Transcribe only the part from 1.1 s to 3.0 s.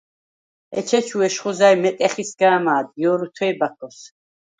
ეშხუ ზა̈ჲ მეტეხისგა ამა̄დ,